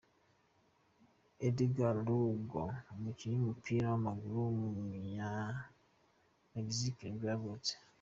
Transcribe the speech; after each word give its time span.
Édgar 1.47 1.95
Lugo, 2.07 2.61
umukinnyi 2.95 3.35
w’umupira 3.37 3.85
w’amaguru 3.91 4.35
w’umunyamegizike 4.43 7.03
nibwo 7.07 7.27
yavutse. 7.33 7.73